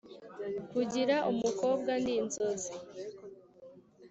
[0.71, 2.73] kugira umukobwa ni inzozi